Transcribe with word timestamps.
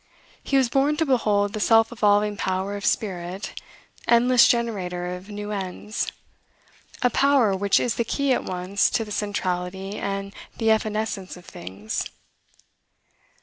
He 0.43 0.57
was 0.57 0.67
born 0.67 0.97
to 0.97 1.05
behold 1.05 1.53
the 1.53 1.59
self 1.59 1.91
evolving 1.91 2.35
power 2.35 2.75
of 2.75 2.87
spirit, 2.87 3.61
endless 4.07 4.47
generator 4.47 5.13
of 5.15 5.29
new 5.29 5.51
ends; 5.51 6.11
a 7.03 7.11
power 7.11 7.55
which 7.55 7.79
is 7.79 7.93
the 7.93 8.03
key 8.03 8.33
at 8.33 8.43
once 8.43 8.89
to 8.89 9.05
the 9.05 9.11
centrality 9.11 9.99
and 9.99 10.33
the 10.57 10.71
evanescence 10.71 11.37
of 11.37 11.45
things. 11.45 12.09